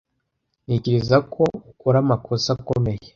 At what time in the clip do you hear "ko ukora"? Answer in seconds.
1.33-1.97